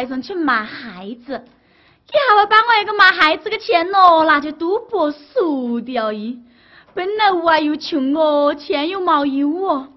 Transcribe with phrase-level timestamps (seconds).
[0.00, 1.44] 街上去卖孩子，
[2.06, 6.40] 你还会把我那个卖孩子的钱咯，拿去赌博输掉伊。
[6.94, 9.88] 本来我又穷哦，钱又冇有哦，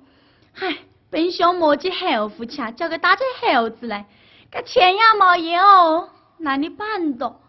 [0.55, 0.77] 唉，
[1.09, 4.05] 本想磨起猴子钱，叫个打只猴子来，
[4.51, 7.41] 这钱也冇有，那你办到？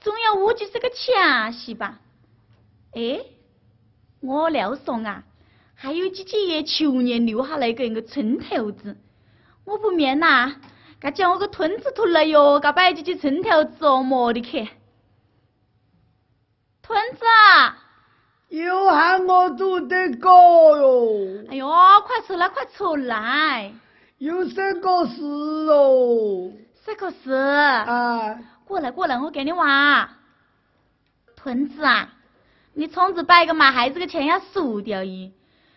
[0.00, 1.98] 总要屋计是个钱是吧？
[2.94, 3.20] 哎，
[4.20, 5.24] 我料说啊，
[5.74, 8.96] 还有几几爷求年留下来个一个村头子，
[9.64, 10.56] 我不免呐，
[11.00, 14.68] 该叫我个屯子脱了哟，该摆几只村头子哦，莫的去，
[16.82, 17.84] 屯子啊。
[18.48, 21.44] 又喊我做得个哟！
[21.50, 23.74] 哎呦，快出来，快出来！
[24.16, 26.50] 有什个事哦？
[26.82, 27.30] 什个事？
[27.30, 28.38] 啊！
[28.64, 30.08] 过来，过来，我给你玩。
[31.36, 32.14] 屯子啊，
[32.72, 35.34] 你从此摆个卖孩子的钱要输掉伊，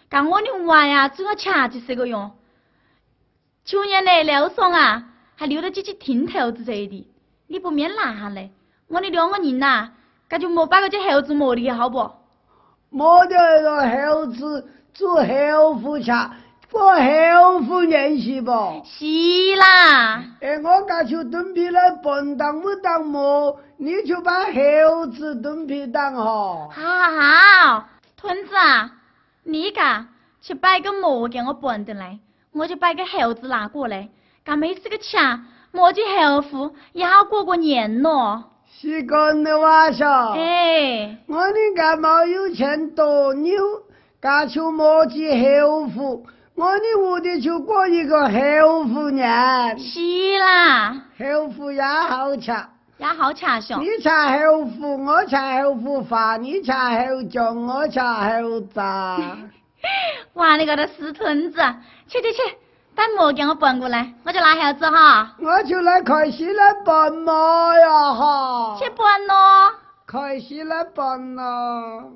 [0.08, 2.32] 干我的娃呀，总要钱就这个用。
[3.66, 5.10] 去年嘞，刘松啊，
[5.42, 7.08] 还留了几只听头子这的，
[7.48, 8.52] 你不免拿下来，
[8.88, 9.90] 我的两个人呐，
[10.30, 12.12] 那就莫把个只猴子磨的好不？
[12.92, 16.12] 磨得个猴子做猴夫吃，
[16.72, 18.52] 过猴夫年是不？
[18.86, 20.24] 是啦。
[20.42, 23.60] 哎，我家就炖皮来笨当不当磨？
[23.78, 26.70] 你就把猴子蹲皮当哈。
[26.70, 28.92] 好好好，屯子啊，
[29.44, 30.06] 你家
[30.40, 32.20] 去摆个馍给我搬的来，
[32.52, 34.10] 我就摆个猴子拿过来，
[34.44, 38.46] 干没这个钱，磨起猴夫也好过过年咯。
[38.74, 43.54] 是讲的话说，哎，我的家冇有钱多牛，
[44.20, 45.30] 家就莫去
[45.62, 49.78] 后福，我的屋里就过一个后福年。
[49.78, 50.00] 是
[50.40, 52.52] 啦，后福也好吃，
[52.98, 53.80] 也好吃上。
[53.80, 59.38] 你吃后福，我吃后福饭；你吃后酱，我吃后炸。
[60.34, 61.62] 哇，你个的死屯子，
[62.08, 62.40] 去去去！
[63.02, 65.34] 把馍给我搬过来，我就拿猴子哈。
[65.40, 68.78] 我就来开始来搬嘛呀哈。
[68.80, 69.74] 去搬咯。
[70.06, 72.12] 开始来搬咯。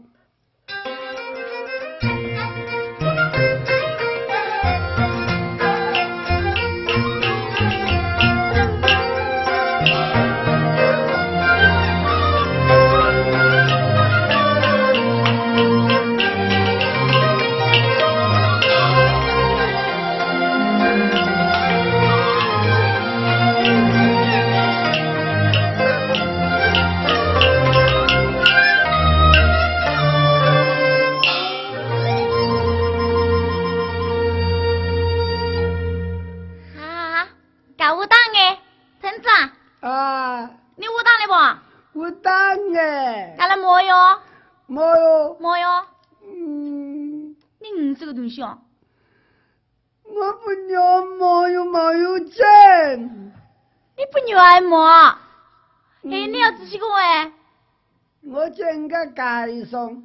[50.03, 53.33] 我不愿摸又没有钱，
[53.97, 54.85] 你不愿摸？
[54.87, 55.17] 哎，
[56.03, 57.31] 你要仔细讲哎。
[58.27, 60.03] 我见个街上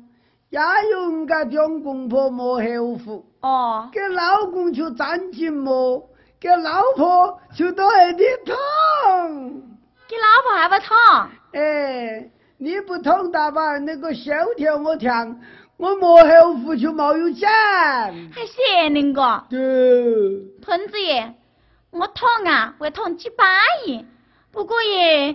[0.50, 0.60] 也
[0.92, 6.08] 有人家将公婆摸后福，哦，给老公就站起摸，
[6.38, 8.54] 给老婆就到那里捅。
[10.08, 10.96] 给老婆还不捅？
[11.52, 12.30] 哎，
[12.62, 15.08] 你不捅大把那个小条我听。
[15.78, 17.48] 我幕后付出没有钱，
[18.34, 19.46] 还谢恁个？
[19.48, 19.58] 对，
[20.60, 21.34] 屯子爷，
[21.90, 23.46] 我捅啊会捅几百
[23.86, 24.04] 亿，
[24.52, 25.34] 不过也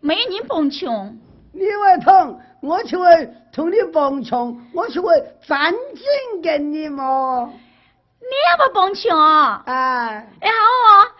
[0.00, 1.18] 没人帮穷。
[1.52, 5.12] 你会捅，我就会同你蹦穷，我就会
[5.46, 7.52] 赚钱给你嘛。
[8.18, 9.14] 你也不蹦穷？
[9.66, 10.56] 哎，哎好
[10.88, 11.12] 哦，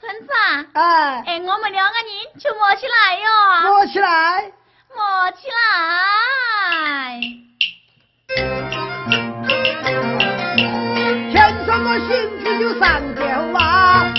[0.00, 4.52] 屯子啊，哎，哎我们两个人就摸起来哟，摸起来，
[4.98, 7.20] 摸起来。
[11.30, 11.34] 天
[11.66, 12.10] 上的星
[12.42, 13.22] 子就三条
[13.54, 14.12] 啊，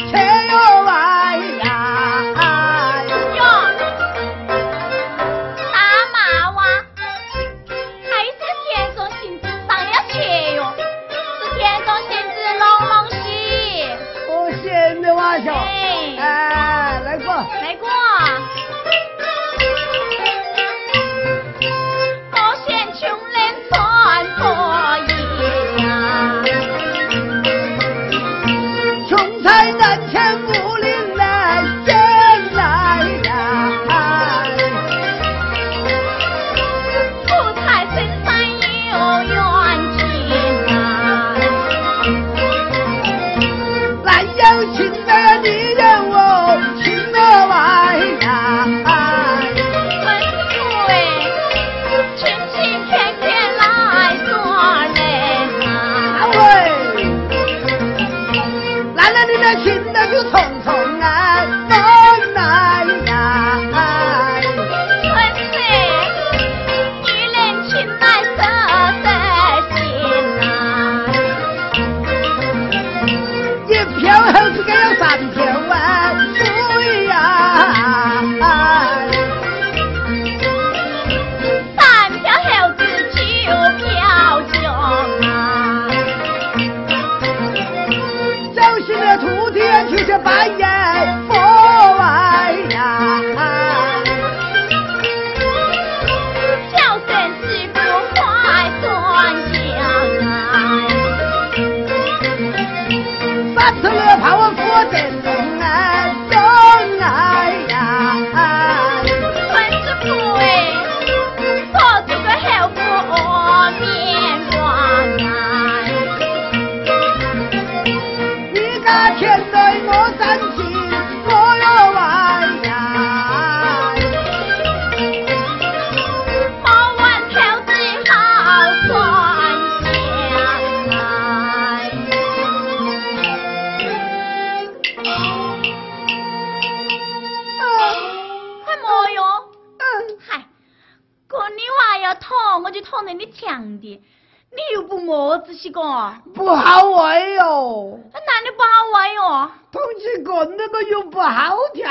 [146.34, 148.00] 不好玩哟！
[148.14, 149.52] 那男的不好玩哟？
[149.72, 151.86] 同志过那个又不好听。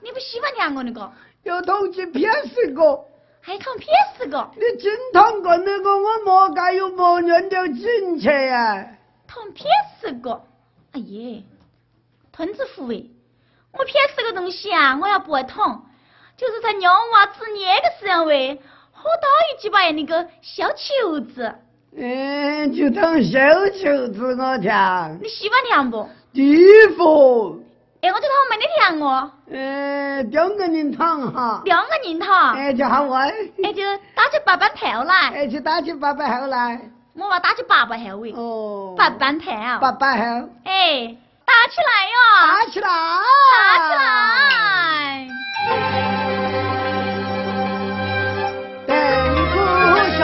[0.00, 1.12] 你不喜欢听我那个？
[1.42, 3.08] 有同志偏死过，
[3.40, 4.50] 还看偏死个？
[4.54, 8.86] 你真通过那个，我莫该有莫人的进去啊！
[9.26, 9.68] 通偏
[10.00, 10.42] 死个？
[10.92, 11.42] 哎耶！
[12.32, 13.04] 吞子福哎！
[13.72, 14.98] 我偏死个东西啊！
[15.00, 15.82] 我要不会捅，
[16.36, 18.60] 就是他娘娃子捏个时候喂，
[18.92, 21.56] 好大一几把那个小球子。
[21.94, 23.38] 嗯，就当小
[23.70, 25.10] 球子我跳。
[25.20, 26.08] 你喜欢跳不？
[26.32, 26.56] 地
[26.96, 27.60] 方。
[28.00, 29.30] 哎，我这趟没得跳哦。
[29.50, 31.62] 嗯，两个人躺哈。
[31.66, 32.54] 两个人躺。
[32.54, 33.28] 哎，就好玩。
[33.28, 33.82] 哎，就
[34.14, 35.14] 打起八板跳来。
[35.34, 36.80] 哎，就打起八板后来。
[37.14, 38.32] 我话打起八板后喂。
[38.32, 38.94] 哦。
[38.96, 39.52] 八板跳。
[39.78, 40.48] 八板后。
[40.64, 42.16] 哎，打起来哟！
[42.48, 42.88] 打起来！
[43.68, 45.28] 打起来！
[48.86, 48.96] 等
[49.52, 49.54] 父
[50.16, 50.20] 兄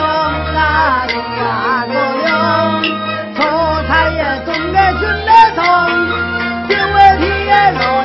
[0.89, 1.05] 啊！
[1.39, 1.93] 大哥
[2.25, 2.31] 哟，
[3.35, 3.37] 出
[3.87, 5.61] 差也总得准得从，
[6.67, 7.98] 就为天也老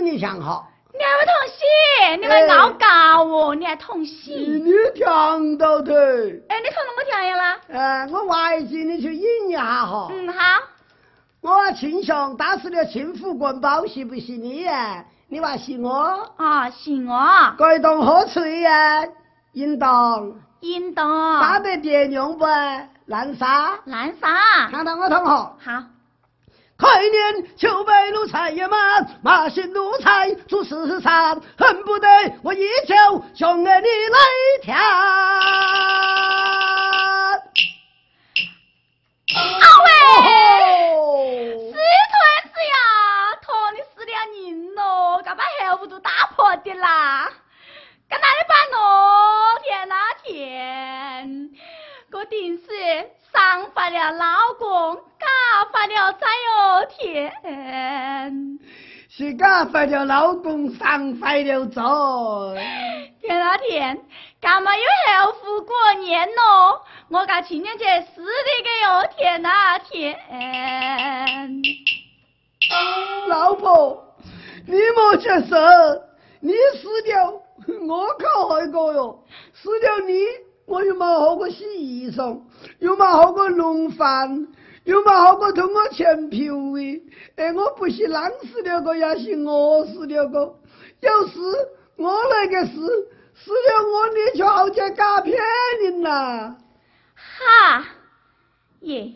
[0.00, 0.66] 子，你想好。
[0.92, 2.20] 你还不同喜？
[2.20, 3.54] 你还熬高哦？
[3.54, 4.34] 你还同戏？
[4.34, 5.94] 你听到的。
[6.48, 7.60] 哎，你同么同样啦？
[7.68, 10.08] 哎，我外请你去演一下哈。
[10.10, 10.62] 嗯，好。
[11.42, 15.04] 我亲兄打死了庆福棍包，是不是你呀？
[15.28, 16.32] 你话是我？
[16.36, 17.54] 啊，是我。
[17.56, 19.06] 该当何罪呀？
[19.52, 20.32] 应当。
[20.60, 21.40] 应当。
[21.40, 22.44] 打得电用不？
[23.06, 23.78] 烂沙。
[23.84, 24.68] 烂沙。
[24.70, 25.30] 看到我同学。
[25.30, 25.84] 好。
[26.80, 32.08] 开年秋白露菜也满，马心奴才做四三，恨不得
[32.42, 34.18] 我一脚兄儿你来
[34.62, 34.74] 跳。
[39.60, 39.90] 好喂，
[41.58, 41.78] 死兔
[42.48, 42.74] 子呀，
[43.42, 47.28] 托你死了人喽，干把后屋都打破的啦，
[48.08, 49.60] 干哪里办咯？
[49.62, 51.50] 天哪天，
[52.12, 52.64] 我定是
[53.32, 58.58] 伤坏了老公，搞坏了咱哟天，
[59.08, 61.84] 是搞坏了老公，伤坏了咱。
[63.20, 64.00] 天哪天，
[64.40, 64.82] 干嘛又
[65.24, 66.84] 后福过年咯？
[67.10, 68.26] 我家亲娘姐死的
[68.64, 69.08] 个哟！
[69.16, 70.18] 天哪天！
[73.28, 74.16] 老婆，
[74.66, 75.56] 你莫去死，
[76.40, 77.40] 你死掉，
[77.88, 79.24] 我靠害个哟！
[79.54, 80.24] 死掉你，
[80.70, 82.42] 我又冇好过洗衣裳，
[82.78, 84.46] 又冇好过弄饭，
[84.84, 87.02] 又冇好过同我钱票的。
[87.34, 90.54] 哎，我不是啷死了个，也是饿死了个。
[91.00, 91.40] 有事
[91.96, 92.72] 我来个事，
[93.34, 95.36] 死了我你却好像假骗
[95.82, 96.54] 人呐！
[97.16, 97.84] 哈，
[98.82, 99.14] 耶，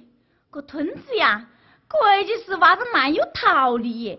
[0.51, 1.47] 个屯子呀，
[1.89, 4.19] 国际是娃子蛮有道理耶，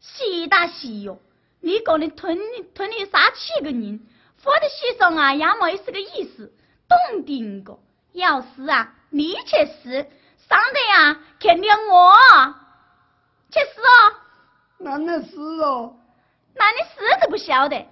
[0.00, 1.18] 是打是哟。
[1.60, 2.38] 你讲的屯
[2.74, 4.00] 屯里杀七个人，
[4.38, 6.54] 放在西上啊，也没是个意思，
[6.90, 7.78] 懂定个。
[8.12, 10.06] 要是啊，你去死，
[10.48, 12.14] 上得呀，肯定我
[13.50, 14.14] 去死哦。
[14.78, 15.96] 那你死哦？
[16.54, 17.86] 那你死都不晓得。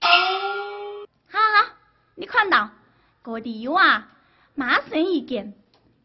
[0.00, 1.70] 好好
[2.16, 2.70] 你看到，
[3.22, 4.08] 各地有啊，
[4.54, 5.54] 骂声一根，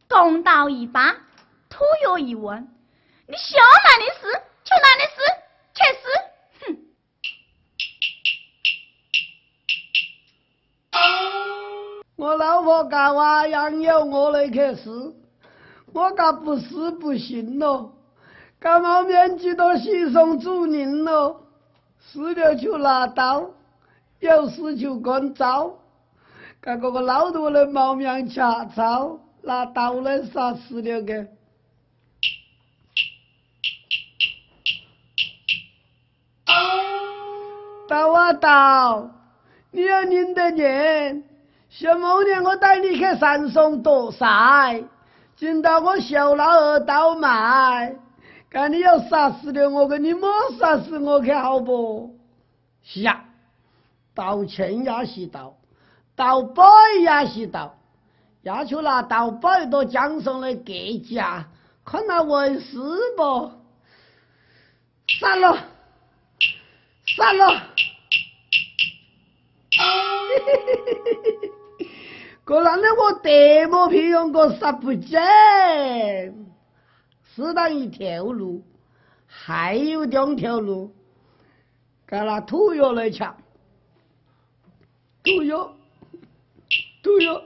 [0.07, 1.17] 公道一把，
[1.69, 2.67] 土药一问，
[3.27, 4.31] 你想哪里死
[4.63, 5.21] 就哪里死，
[12.19, 15.15] 我老婆干娃养有我来去死，
[15.93, 17.93] 我讲不死不行咯，
[18.59, 21.43] 感冒面几多西送主人咯，
[21.97, 23.51] 死了就拿刀，
[24.19, 25.75] 有事就干糟。
[26.59, 31.25] 看个个老多的毛面掐草，拿刀来杀死了个。
[37.87, 39.09] 刀啊刀，
[39.71, 41.23] 你要认得人。
[41.79, 44.83] 小某年我带你去山上躲晒，
[45.37, 47.95] 见到我小老二倒卖，
[48.49, 52.17] 看你要杀死了我，跟你莫杀死我去好不？
[52.83, 53.23] 是呀，
[54.13, 55.55] 道歉也是道。
[56.17, 56.61] 倒背
[57.01, 57.77] 也是倒，
[58.41, 61.47] 要求拿倒背到江上来给价，
[61.85, 62.77] 看那为事
[63.15, 63.53] 不？
[65.21, 65.57] 散了，
[67.15, 67.47] 散了！
[69.71, 69.85] 嘿
[70.39, 71.58] 嘿嘿嘿嘿嘿
[72.49, 72.55] 嘿！
[72.55, 76.33] 个男的我这么皮用个杀不见，
[77.23, 78.63] 死当一条路，
[79.27, 80.91] 还有两条路，
[82.07, 83.37] 该拿土药来抢，
[85.23, 85.71] 土药。
[87.03, 87.39] 土药，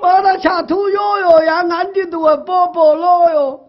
[0.00, 3.68] 把他吃土药哟，呀，安的都会饱饱了哟。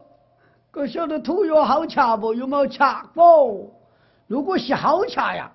[0.70, 2.36] 可晓得土药好吃不？
[2.36, 2.80] 有没吃
[3.16, 3.72] 过？
[4.28, 5.52] 如果是好吃呀，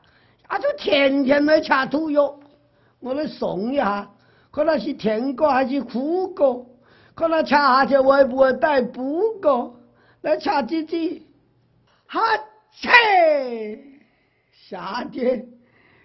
[0.51, 2.35] 那就天天来吃土药。
[2.99, 4.11] 我来送一下，
[4.53, 6.67] 看那是甜果还是苦果？
[7.15, 9.77] 看那吃下去会不会带补果？
[10.23, 11.27] 来吃几几？
[12.07, 12.21] 哈
[12.73, 13.79] 切，
[14.69, 15.47] 夏天。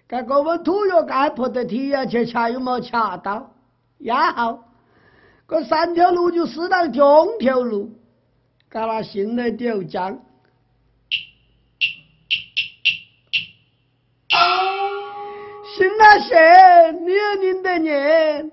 [0.06, 3.50] 该我们土药该破的体验去吃有没吃到？
[3.98, 4.64] 也好，
[5.48, 7.90] 这三条路就适当两条路，
[8.68, 10.20] 该那新的丢江。
[15.74, 18.52] 新那些你要认得人，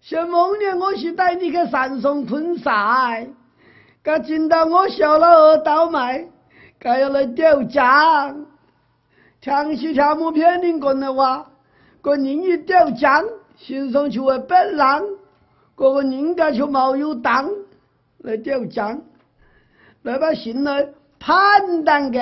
[0.00, 3.28] 像某年我是带你去山上昆晒，
[4.02, 6.26] 该见到我小老二倒卖，
[6.78, 8.46] 该要来丢江。
[9.40, 11.50] 强西强木骗人干的话，
[12.00, 13.24] 个人一掉江，
[13.56, 15.02] 心上就会变浪；
[15.74, 17.50] 个个人家就冇有当
[18.18, 19.00] 来掉江。
[20.02, 22.18] 来把信来判断个。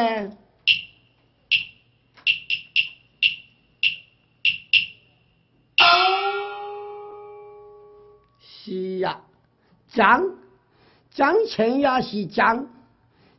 [8.63, 9.23] 是呀，
[9.89, 10.23] 江
[11.11, 12.67] 江前也是江，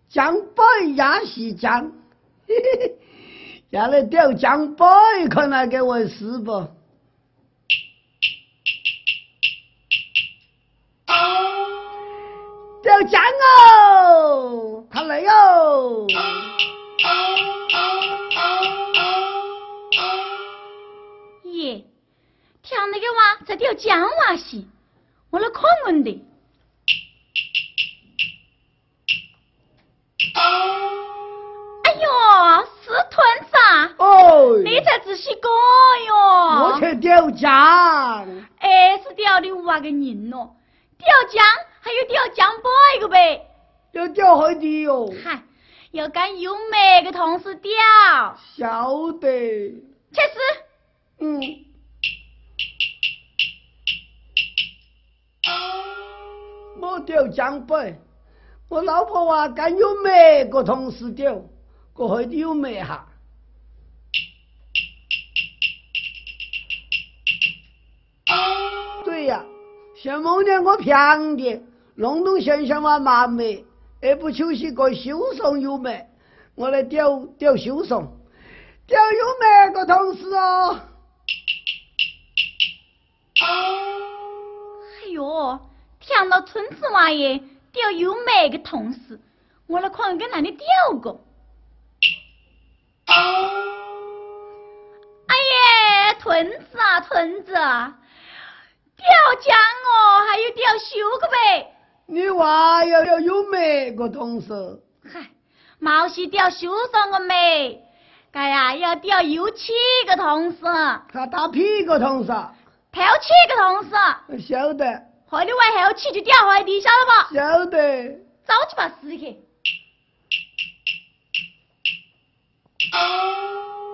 [0.10, 0.64] 江北
[0.96, 1.92] 也是江，
[2.48, 2.96] 嘿嘿嘿，
[3.70, 4.84] 要来钓江北，
[5.30, 6.68] 可来给我试不？
[12.82, 13.22] 钓江
[13.60, 16.08] 哦，他来哟！
[21.44, 21.84] 咦，
[22.64, 24.68] 听那个娃在钓江娃戏。
[25.32, 26.24] 我来看问的。
[30.34, 32.10] 哎呦，
[32.84, 33.56] 是屯子
[33.98, 35.50] 哦，你才仔细讲
[36.08, 36.14] 哟。
[36.66, 37.50] 我去钓江。
[38.60, 40.52] 哎，是钓的五万个人哦。
[40.98, 41.44] 钓江
[41.80, 43.48] 还有钓江波一个呗。
[43.94, 45.14] 要钓海底哟。
[45.24, 45.44] 嗨，
[45.92, 47.72] 要跟有每个同事钓。
[48.58, 49.30] 晓得。
[50.12, 50.40] 确实。
[51.20, 51.71] 嗯。
[56.82, 57.96] 我钓江北，
[58.68, 61.44] 我老婆话跟有每个同事钓，
[61.94, 63.08] 过海底有没哈？
[69.06, 69.46] 对呀，
[69.96, 71.62] 像某年我平的，
[71.94, 73.64] 弄弄想想嘛蛮美，
[74.02, 76.08] 而不就是个修送有美，
[76.56, 78.18] 我来钓钓修送，
[78.88, 80.80] 钓有美个同事哦。
[83.40, 85.60] 哎呦！
[86.14, 89.20] 想到村子娃爷钓有美个同事，
[89.68, 91.22] 我来看跟哪里钓过。
[95.28, 97.98] 哎呀，屯子啊，屯子，啊，
[98.98, 99.06] 钓
[99.42, 101.74] 江哦，还有钓修个呗。
[102.08, 104.82] 你娃要要有美个同事。
[105.12, 105.30] 嗨，
[105.80, 107.82] 毛是钓修上个美，
[108.32, 109.72] 该呀要钓油漆
[110.08, 110.58] 个同事。
[111.12, 112.32] 他打屁个同事。
[112.92, 114.46] 挑漆个同事。
[114.46, 115.11] 晓得。
[115.32, 116.96] 害你往后去就掉海底，晓得
[117.30, 117.36] 不？
[117.36, 118.20] 晓得。
[118.44, 119.38] 早去把死去。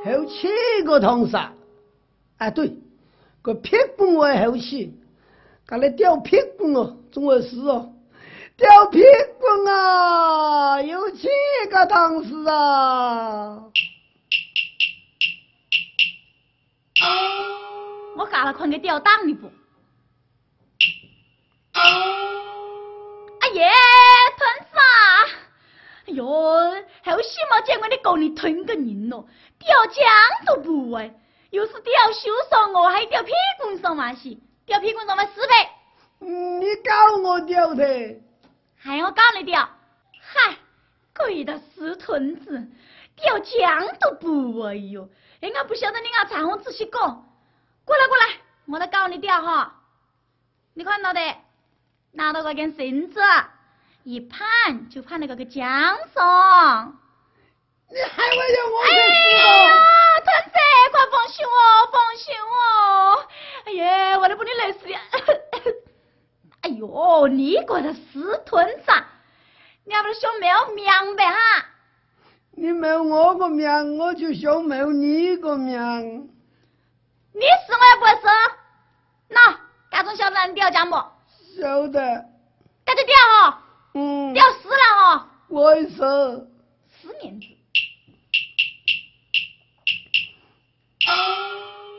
[0.04, 0.47] 后七
[0.84, 2.73] 个同事，啊对，
[3.43, 5.00] 个屁股我后起，
[5.67, 7.93] 搞来吊屁股哦，总会是哦，
[8.56, 9.04] 吊屁
[9.39, 11.28] 股啊，有七
[11.69, 13.63] 个同事啊。
[18.17, 19.52] 我干了看个吊档的不？
[23.39, 23.71] 哎耶，
[24.38, 24.82] 屯子啊！
[26.08, 26.26] 哎呦，
[27.04, 29.26] 好喜没见过的狗你吞个人哦，
[29.60, 30.06] 钓江
[30.45, 31.13] 都不喂，
[31.52, 34.38] 又是钓手上哦，还钓屁股上嘛是？
[34.65, 35.71] 钓屁股上嘛死呗。
[36.19, 38.21] 你搞我钓的？
[38.78, 39.69] 还我搞你钓？
[40.19, 40.58] 嗨，
[41.15, 42.67] 鬼的死屯子，
[43.15, 45.10] 钓江都不喂哟！
[45.41, 47.26] 哎，我不晓得你阿长，虹仔细讲。
[47.86, 48.26] 过来过来，
[48.67, 49.76] 我来搞你钓哈。
[50.73, 51.21] 你看到的？
[52.12, 53.20] 拿到个根绳子，
[54.04, 55.65] 一攀就攀到个个江
[56.13, 57.00] 上。
[57.89, 58.89] 你还会要我哎
[59.36, 59.74] 呀，
[60.26, 60.58] 屯子，
[60.91, 61.52] 快放心我，
[61.91, 63.28] 放心我！
[63.65, 65.00] 哎呀，我都把你累死了。
[66.62, 68.91] 哎呦，你个的死屯子，
[69.86, 71.65] 你还不是想没有命呗哈？
[72.52, 76.30] 你没有我个命，我就想没有你个命。
[77.34, 78.28] 你死我也不死。
[79.30, 79.60] 那，
[79.91, 80.98] 干种小子钓江不？
[81.60, 82.00] 晓得，
[82.86, 83.15] 赶紧钓
[83.50, 86.06] 哈，嗯，钓死了哈，为啥？
[87.02, 87.48] 死面子，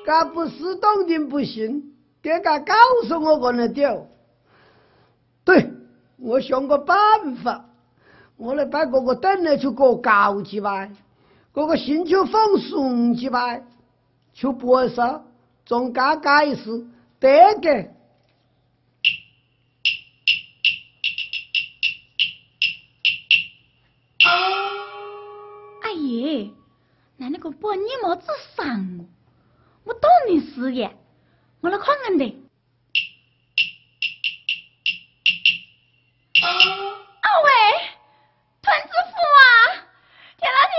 [0.07, 2.75] 干不死动静不行，给他告
[3.07, 4.07] 诉我个人钓。
[5.45, 5.71] 对，
[6.19, 7.65] 我想个办法，
[8.37, 10.93] 我来把哥哥等来去过搞起来，
[11.53, 13.65] 哥哥心就放松起来，
[14.33, 15.25] 就不会说
[15.65, 16.87] 总嘎嘎一事，
[17.19, 17.59] 得
[26.23, 26.55] 个。
[27.21, 30.97] 那那个把你么子伤我，我懂你事业，
[31.61, 32.25] 我来看看的。
[37.21, 37.51] 啊喂，
[38.63, 39.43] 团子福啊，
[40.39, 40.79] 天哪天，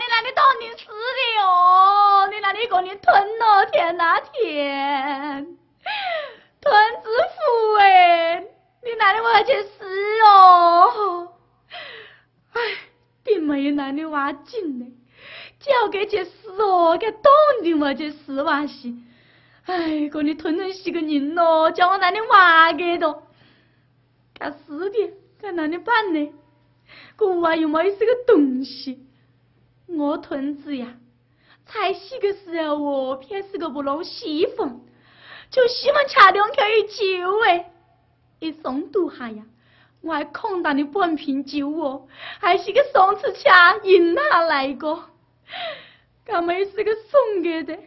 [0.00, 2.28] 你那里懂你事的哟？
[2.32, 5.58] 你那里个人吞了，天哪天，
[6.62, 9.84] 团子福哎，你那里我去死
[10.22, 11.34] 哦？
[12.52, 12.60] 哎，
[13.22, 14.86] 并没有那里挖井呢。
[15.60, 17.22] 交给去死哦，给懂
[17.62, 18.92] 的嘛去死哇是，
[19.64, 23.22] 哎，哥你吞吞死个人咯，叫我哪里挖给的？
[24.34, 26.32] 该死的，该哪里办呢？
[27.18, 29.06] 这娃又没是个东西。
[29.86, 30.96] 我屯子呀，
[31.66, 34.80] 才洗个时候哦，偏是个不弄西风，
[35.50, 37.70] 就喜欢吃两口一酒哎，
[38.38, 39.44] 一松肚下呀，
[40.02, 43.48] 我还空当的半瓶酒哦，还是个上次吃
[43.84, 45.04] 银哪来个？
[46.28, 47.78] 干没是个送给的，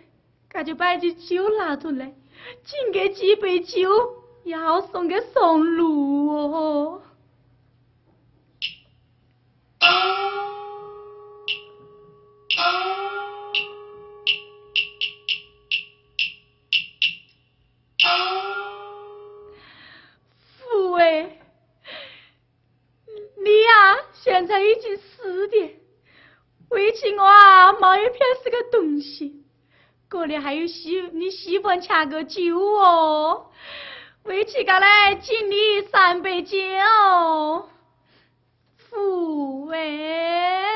[0.49, 2.15] 他就把这酒拿出来，
[2.63, 3.87] 敬给几杯酒，
[4.45, 7.03] 要送给宋路哦。
[20.57, 21.37] 父哎，
[23.37, 25.75] 你呀，现在已经四点，
[26.71, 29.43] 为起我啊，冒一片是个东西，
[30.09, 33.51] 过年还有喜你喜欢吃个酒哦，
[34.23, 36.57] 为起个来敬你三杯酒，
[38.77, 40.70] 父哎。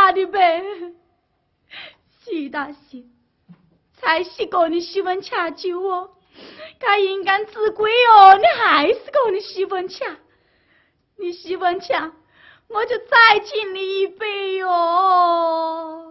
[0.00, 0.62] 酒掐的呗？
[2.24, 3.06] 徐大喜，
[3.94, 6.10] 才是个你喜欢吃酒哦，
[6.78, 10.04] 他应该自归哦，你还是个你喜欢吃，
[11.16, 11.92] 你喜欢吃，
[12.68, 16.09] 我就再敬你一杯哟。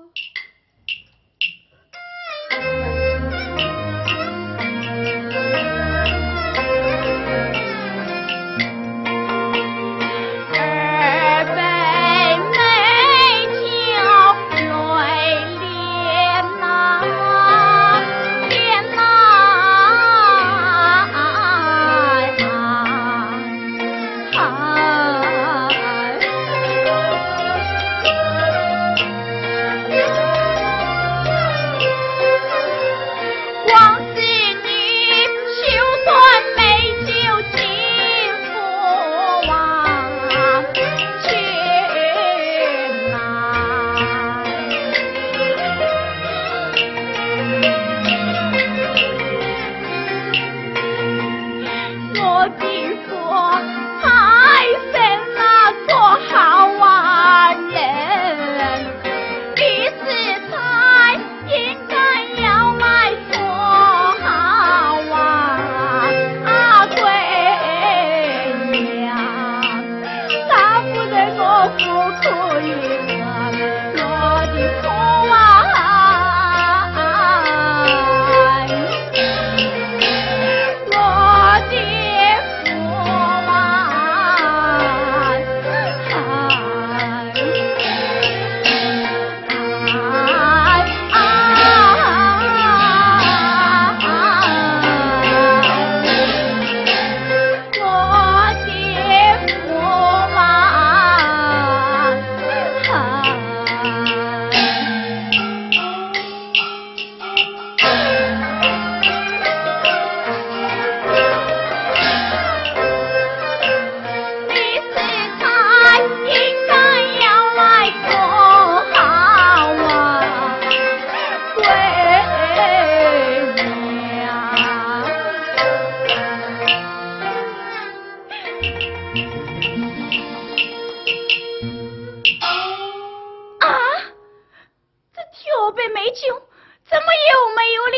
[135.99, 136.41] 没酒
[136.89, 137.97] 怎么又没有了？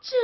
[0.00, 0.16] 这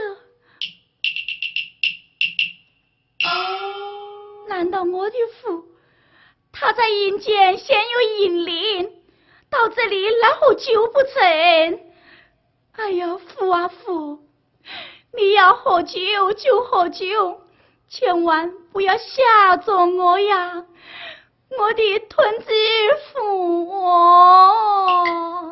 [4.48, 5.64] 难道我的福
[6.52, 9.02] 他在阴间先有阴灵
[9.50, 11.80] 到这里来喝酒不成
[12.70, 14.20] 哎呀福啊福
[15.12, 17.42] 你要喝酒就喝酒
[17.88, 20.66] 千万不要吓着我呀
[21.58, 22.52] 我的屯子
[23.12, 25.50] 父我。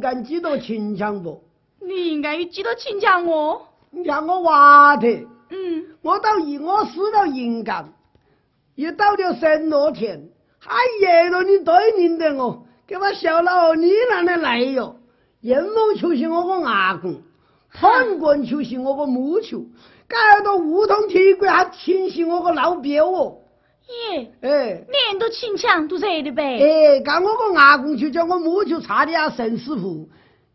[0.00, 1.42] 干几多勤强不？
[1.80, 3.68] 你应该有几多请假我？
[3.90, 7.92] 你看我娃的，嗯，我到一我死到银干，
[8.74, 10.28] 一到了神罗田，
[10.58, 14.96] 还热了你对认得我，给我笑了哦，你哪里来哟？
[15.40, 17.22] 阴谋就是我个阿公，
[17.72, 19.66] 判官就是我个母舅，
[20.08, 23.38] 搞到乌通铁轨还亲是我个老表哦，
[23.88, 24.48] 耶，哎。
[24.90, 26.58] 年都请强都热的呗。
[26.60, 30.08] 哎，刚我个阿公就叫我母舅差点啊陈师傅，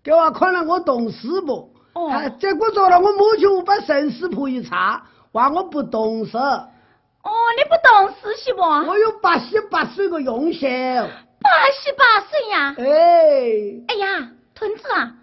[0.03, 1.69] 给我看了我懂事不？
[1.93, 8.61] 哦哎结果做了我母舅把沈师傅一查，话我不懂事，哦，你不懂事是不？
[8.61, 10.67] 我有八十八岁个用小。
[10.67, 12.75] 八十八岁呀！
[12.77, 12.85] 哎，
[13.87, 15.15] 哎呀，屯子啊，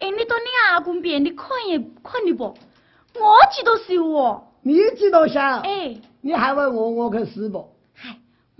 [0.00, 2.44] 哎，你到你阿公边你看一看的不？
[2.44, 4.44] 我记得是哦。
[4.62, 5.60] 你知道噻？
[5.60, 7.74] 哎，你还会我我去死不？
[7.94, 8.16] 嗨，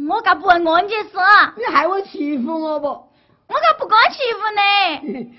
[0.09, 1.11] 我可不会按件事，
[1.57, 2.87] 你还会欺负我不？
[2.87, 5.31] 我可不敢欺负你。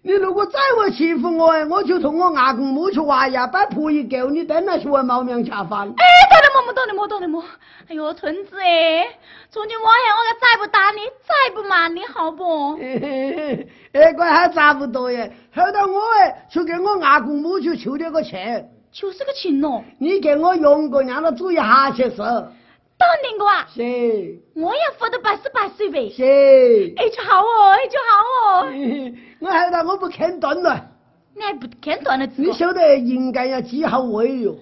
[0.00, 5.92] 你如果再会欺负我哎，我就同我阿公母去挖呀，把婆一狗你等下去问毛娘吃饭。
[5.96, 6.66] 哎，懂得么？
[6.66, 7.08] 么懂得么？
[7.08, 7.44] 懂得么？
[7.88, 9.06] 哎呦，屯子哎，
[9.50, 12.76] 从今往后我可再不打你，再不骂你，好不？
[12.76, 15.34] 嘿嘿嘿，还差不多耶。
[15.54, 22.16] 后头我哎，去给我阿公母去求点个钱，就是个情咯，你给我用过让他注意下些事。
[22.16, 23.82] 当然个啊，是
[24.54, 26.10] 我也活到八十八岁呗。
[26.10, 26.94] 是。
[26.96, 28.10] 哎，就好哦，哎，就好
[28.58, 28.72] 哦。
[29.40, 30.84] 我后头我不肯断了，
[31.36, 32.42] 你还不肯断了这个？
[32.42, 34.56] 你晓得应该要几好位哟。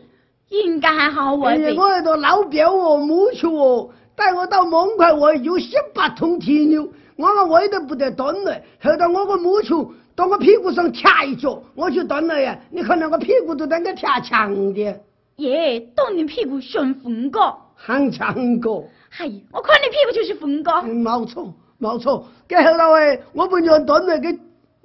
[0.50, 1.70] 应该还好位呗。
[1.70, 6.82] 哎我那个老表哦，母亲哦，带我到门块位有十八桶铁牛，
[7.16, 8.60] 我那位都不得断了。
[8.82, 12.58] 后头我个母舅到我屁股上掐一脚，我就蹲了呀。
[12.70, 15.00] 你看那个屁股都那个跳墙的，
[15.36, 17.54] 耶，懂你屁股像风哥。
[17.74, 20.72] 喊强哥，嗨，我看你屁股就是风哥。
[20.84, 22.26] 嗯，没错没错。
[22.48, 24.38] 给后头哎，我不让蹲了，给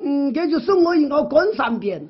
[0.04, 2.10] 嗯，给就送我一个关三鞭。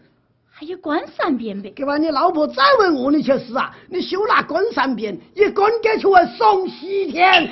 [0.49, 1.71] 还有关三鞭呗。
[1.75, 3.75] 给把你老婆再问我你去死啊！
[3.89, 7.31] 你修那关三遍，一关给出来送西天。
[7.31, 7.43] 哎，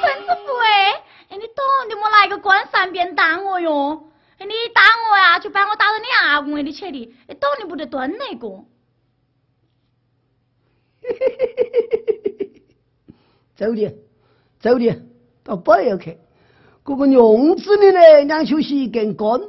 [0.00, 0.92] 孙师傅哎，
[1.28, 2.08] 哎，你懂的么？
[2.08, 4.02] 来个关三鞭打我哟！
[4.44, 6.92] 你打我呀，就把我打到你阿公那里去的。
[6.92, 8.64] 你，懂你不得蹲那个。
[13.56, 13.94] 走的，
[14.60, 15.02] 走的，
[15.42, 16.18] 到北要去。
[16.86, 19.40] 这个娘子的呢，两就是一根杆，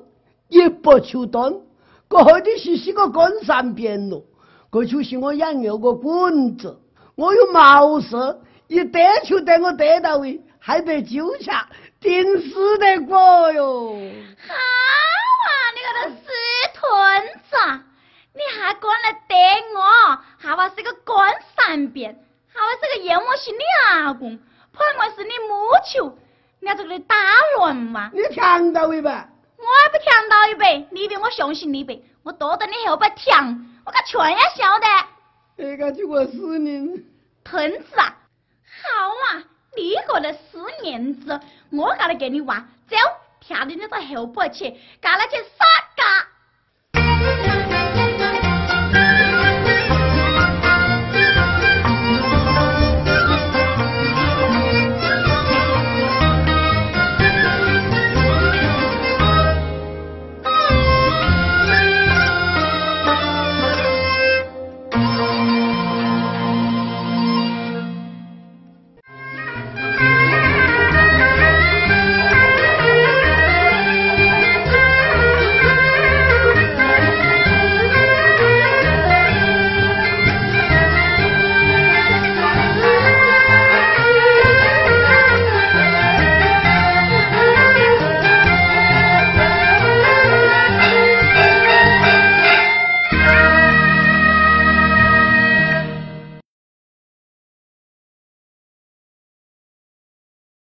[0.47, 1.61] 一不求蹲，
[2.07, 4.23] 过后的是是个杆三边咯。
[4.71, 6.79] 这就是我养有个棍子，
[7.15, 8.15] 我有毛事，
[8.67, 11.65] 一逮就逮我逮到位，还得纠缠，
[12.05, 13.95] 定死得过哟。
[14.47, 16.31] 好啊，你个的死
[16.73, 17.83] 屯子啊，
[18.33, 20.19] 你还敢来逮我？
[20.37, 23.57] 还话是个关三遍，还话是个阎王是你
[23.89, 24.37] 阿公，
[24.71, 26.15] 怕我是你母舅，
[26.59, 27.15] 你要这里打
[27.57, 28.11] 乱嘛？
[28.13, 29.29] 你听到的吧？
[29.57, 33.33] 我还不听到一杯，你以为我相信你呗，我躲在你后边听，
[33.83, 34.85] 我个全也晓得。
[35.57, 37.05] 这个就我死人。
[37.43, 38.17] 屯子啊，
[38.83, 39.43] 好啊，
[39.75, 41.39] 你个的死年子，
[41.71, 42.95] 我刚才跟你玩，走，
[43.39, 46.27] 跳到你的后背去，刚你去杀嘎。